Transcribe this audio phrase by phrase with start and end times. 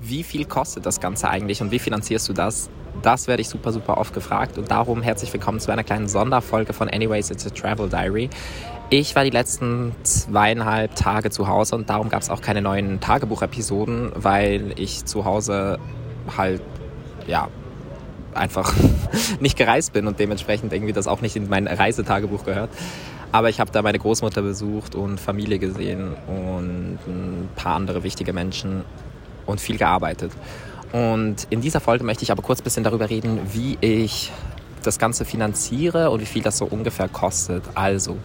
[0.00, 2.68] wie viel kostet das Ganze eigentlich und wie finanzierst du das?
[3.02, 6.72] Das werde ich super, super oft gefragt und darum herzlich willkommen zu einer kleinen Sonderfolge
[6.72, 8.30] von Anyways It's a Travel Diary.
[8.90, 13.00] Ich war die letzten zweieinhalb Tage zu Hause und darum gab es auch keine neuen
[13.00, 15.78] Tagebuchepisoden, weil ich zu Hause
[16.36, 16.62] halt,
[17.26, 17.48] ja,
[18.34, 18.72] einfach
[19.40, 22.70] nicht gereist bin und dementsprechend irgendwie das auch nicht in mein Reisetagebuch gehört.
[23.32, 28.32] Aber ich habe da meine Großmutter besucht und Familie gesehen und ein paar andere wichtige
[28.32, 28.84] Menschen
[29.46, 30.32] und viel gearbeitet.
[30.92, 34.30] Und in dieser Folge möchte ich aber kurz ein bisschen darüber reden, wie ich
[34.82, 37.64] das Ganze finanziere und wie viel das so ungefähr kostet.
[37.74, 38.16] Also,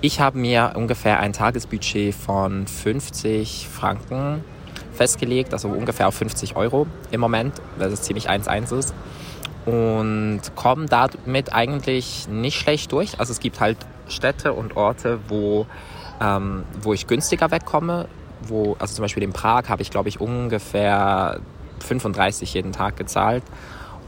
[0.00, 4.44] ich habe mir ungefähr ein Tagesbudget von 50 Franken
[4.92, 8.94] festgelegt, also ungefähr auf 50 Euro im Moment, weil es ziemlich 1-1 ist.
[9.66, 13.18] Und komme damit eigentlich nicht schlecht durch.
[13.18, 15.66] Also es gibt halt Städte und Orte, wo,
[16.20, 18.08] ähm, wo ich günstiger wegkomme.
[18.42, 21.40] Wo, also zum Beispiel in Prag habe ich, glaube ich, ungefähr
[21.80, 23.42] 35 jeden Tag gezahlt.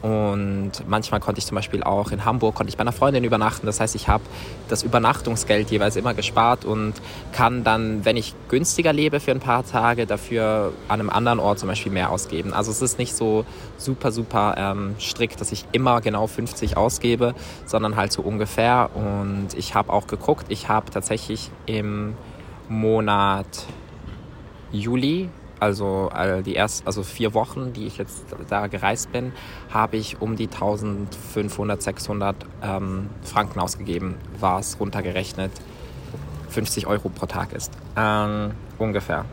[0.02, 3.66] Und manchmal konnte ich zum Beispiel auch in Hamburg, konnte ich bei einer Freundin übernachten.
[3.66, 4.24] Das heißt, ich habe
[4.69, 6.94] das Übernachtungsgeld jeweils immer gespart und
[7.33, 11.61] kann dann, wenn ich günstiger lebe für ein paar Tage, dafür an einem anderen Ort
[11.61, 12.52] zum Beispiel mehr ausgeben.
[12.52, 13.44] Also es ist nicht so
[13.78, 18.91] super, super ähm, strikt, dass ich immer genau 50 ausgebe, sondern halt so ungefähr.
[18.94, 22.14] Und ich habe auch geguckt, ich habe tatsächlich im
[22.69, 23.46] Monat
[24.73, 25.28] Juli
[25.62, 26.11] also
[26.45, 29.31] die erst, also vier Wochen, die ich jetzt da gereist bin,
[29.70, 35.53] habe ich um die 1500, 600 ähm, Franken ausgegeben, was runtergerechnet
[36.48, 37.70] 50 Euro pro Tag ist.
[37.97, 39.25] Ähm, ungefähr.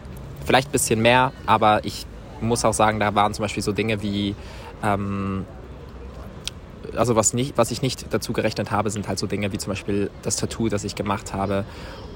[0.45, 2.05] Vielleicht ein bisschen mehr, aber ich
[2.41, 4.35] muss auch sagen, da waren zum Beispiel so Dinge wie
[4.83, 5.45] ähm,
[6.95, 9.71] also was, nicht, was ich nicht dazu gerechnet habe, sind halt so Dinge wie zum
[9.71, 11.65] Beispiel das Tattoo, das ich gemacht habe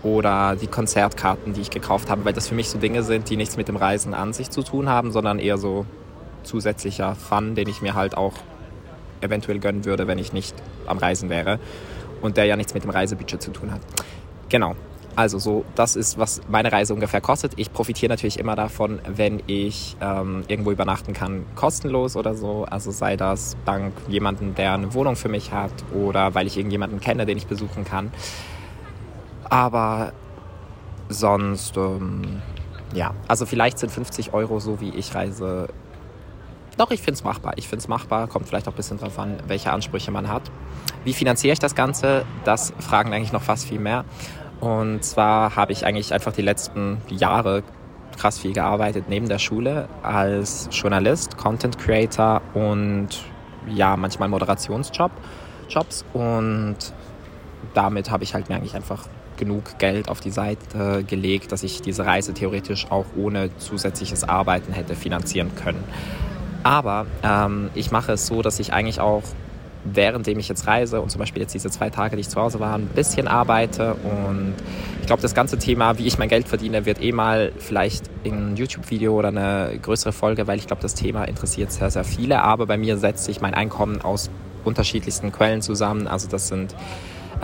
[0.03, 3.37] oder die Konzertkarten, die ich gekauft habe, weil das für mich so Dinge sind, die
[3.37, 5.85] nichts mit dem Reisen an sich zu tun haben, sondern eher so
[6.43, 8.33] zusätzlicher Fun, den ich mir halt auch
[9.21, 11.59] eventuell gönnen würde, wenn ich nicht am Reisen wäre
[12.21, 13.81] und der ja nichts mit dem Reisebudget zu tun hat.
[14.49, 14.75] Genau.
[15.15, 17.53] Also so, das ist, was meine Reise ungefähr kostet.
[17.57, 22.65] Ich profitiere natürlich immer davon, wenn ich ähm, irgendwo übernachten kann, kostenlos oder so.
[22.67, 26.99] Also sei das dank jemanden, der eine Wohnung für mich hat oder weil ich irgendjemanden
[26.99, 28.11] kenne, den ich besuchen kann.
[29.49, 30.13] Aber
[31.09, 32.41] sonst, ähm,
[32.93, 35.67] ja, also vielleicht sind 50 Euro so, wie ich reise.
[36.77, 37.53] Doch, ich finde es machbar.
[37.57, 38.27] Ich finde es machbar.
[38.27, 40.49] Kommt vielleicht auch ein bisschen drauf an, welche Ansprüche man hat.
[41.03, 42.25] Wie finanziere ich das Ganze?
[42.45, 44.05] Das fragen eigentlich noch fast viel mehr.
[44.63, 47.63] Und zwar habe ich eigentlich einfach die letzten Jahre
[48.17, 53.09] krass viel gearbeitet neben der Schule als Journalist, Content Creator und
[53.67, 56.05] ja, manchmal Moderationsjobs.
[56.13, 56.77] Und
[57.73, 61.81] damit habe ich halt mir eigentlich einfach genug Geld auf die Seite gelegt, dass ich
[61.81, 65.83] diese Reise theoretisch auch ohne zusätzliches Arbeiten hätte finanzieren können.
[66.63, 69.23] Aber ähm, ich mache es so, dass ich eigentlich auch
[69.85, 72.59] währenddem ich jetzt reise und zum Beispiel jetzt diese zwei Tage, die ich zu Hause
[72.59, 73.95] war, ein bisschen arbeite.
[73.95, 74.55] Und
[75.01, 78.53] ich glaube, das ganze Thema, wie ich mein Geld verdiene, wird eh mal vielleicht in
[78.53, 82.41] ein YouTube-Video oder eine größere Folge, weil ich glaube, das Thema interessiert sehr, sehr viele.
[82.41, 84.29] Aber bei mir setzt sich mein Einkommen aus
[84.63, 86.07] unterschiedlichsten Quellen zusammen.
[86.07, 86.75] Also das sind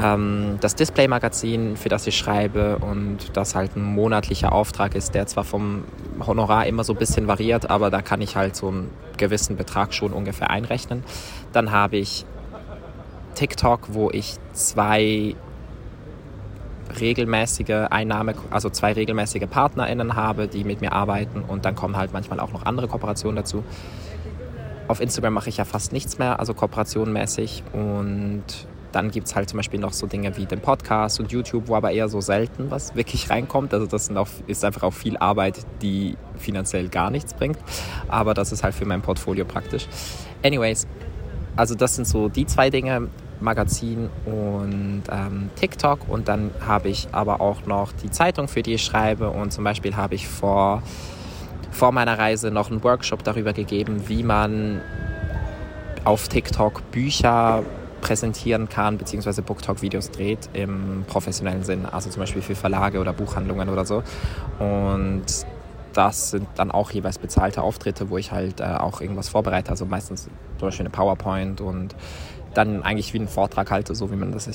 [0.02, 5.28] ähm, das Display-Magazin, für das ich schreibe und das halt ein monatlicher Auftrag ist, der
[5.28, 5.84] zwar vom
[6.26, 9.94] Honorar immer so ein bisschen variiert, aber da kann ich halt so einen gewissen Betrag
[9.94, 11.04] schon ungefähr einrechnen.
[11.52, 12.26] Dann habe ich
[13.36, 15.36] TikTok, wo ich zwei
[17.00, 22.14] regelmäßige Einnahme, also zwei regelmäßige PartnerInnen habe, die mit mir arbeiten und dann kommen halt
[22.14, 23.64] manchmal auch noch andere Kooperationen dazu.
[24.88, 28.44] Auf Instagram mache ich ja fast nichts mehr, also kooperationenmäßig und
[28.92, 31.76] dann gibt es halt zum Beispiel noch so Dinge wie den Podcast und YouTube, wo
[31.76, 33.74] aber eher so selten was wirklich reinkommt.
[33.74, 37.58] Also das auch, ist einfach auch viel Arbeit, die finanziell gar nichts bringt.
[38.08, 39.88] Aber das ist halt für mein Portfolio praktisch.
[40.44, 40.88] Anyways,
[41.56, 43.10] also das sind so die zwei Dinge,
[43.42, 46.10] Magazin und ähm, TikTok.
[46.10, 49.30] Und dann habe ich aber auch noch die Zeitung, für die ich schreibe.
[49.30, 50.82] Und zum Beispiel habe ich vor,
[51.72, 54.82] vor meiner Reise noch einen Workshop darüber gegeben, wie man
[56.06, 57.64] auf TikTok Bücher
[58.00, 63.70] präsentieren kann, beziehungsweise BookTalk-Videos dreht im professionellen Sinn, also zum Beispiel für Verlage oder Buchhandlungen
[63.70, 64.04] oder so.
[64.60, 65.26] Und
[65.94, 69.86] das sind dann auch jeweils bezahlte Auftritte, wo ich halt äh, auch irgendwas vorbereite, also
[69.86, 70.24] meistens
[70.58, 71.96] zum Beispiel eine PowerPoint und
[72.54, 74.50] dann eigentlich wie einen Vortrag halte, so wie man das,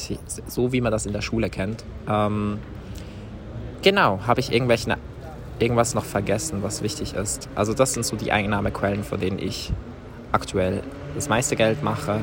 [0.46, 1.85] so wie man das in der Schule kennt.
[2.08, 2.58] Ähm,
[3.82, 4.96] genau, habe ich irgendwelche,
[5.58, 7.49] irgendwas noch vergessen, was wichtig ist.
[7.55, 9.73] Also das sind so die Einnahmequellen, von denen ich
[10.32, 10.82] aktuell
[11.14, 12.20] das meiste Geld mache.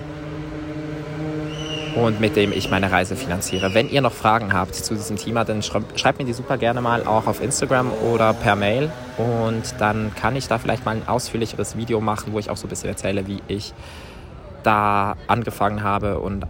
[1.96, 3.74] Und mit dem ich meine Reise finanziere.
[3.74, 7.06] Wenn ihr noch Fragen habt zu diesem Thema, dann schreibt mir die super gerne mal
[7.06, 11.78] auch auf Instagram oder per Mail und dann kann ich da vielleicht mal ein ausführlicheres
[11.78, 13.74] Video machen, wo ich auch so ein bisschen erzähle, wie ich
[14.64, 16.46] da angefangen habe und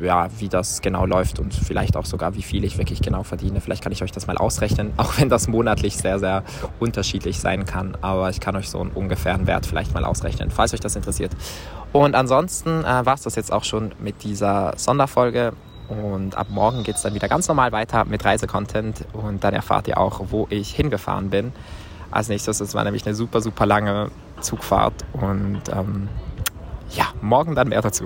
[0.00, 3.60] ja, wie das genau läuft und vielleicht auch sogar, wie viel ich wirklich genau verdiene.
[3.60, 6.44] Vielleicht kann ich euch das mal ausrechnen, auch wenn das monatlich sehr, sehr
[6.78, 7.96] unterschiedlich sein kann.
[8.00, 11.32] Aber ich kann euch so einen ungefähren Wert vielleicht mal ausrechnen, falls euch das interessiert.
[11.92, 15.52] Und ansonsten äh, war es das jetzt auch schon mit dieser Sonderfolge.
[15.88, 19.88] Und ab morgen geht es dann wieder ganz normal weiter mit Reisecontent und dann erfahrt
[19.88, 21.52] ihr auch, wo ich hingefahren bin.
[22.12, 24.10] Als nächstes, das war nämlich eine super, super lange
[24.40, 26.08] Zugfahrt und ähm,
[26.90, 28.04] ja, morgen dann mehr dazu.